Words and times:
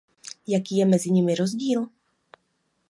Jaký 0.47 0.77
je 0.77 0.85
mezi 0.85 1.11
nimi 1.11 1.35
rozdíl? 1.35 1.87